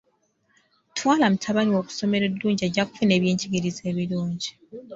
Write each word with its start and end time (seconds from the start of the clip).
Twala 0.95 1.25
mutabani 1.33 1.71
wo 1.75 1.81
ku 1.85 1.91
ssomero 1.93 2.23
eddungi 2.27 2.61
ajja 2.67 2.83
kufuna 2.89 3.11
ebyenjigiriza 3.17 3.81
ebirungi. 3.91 4.49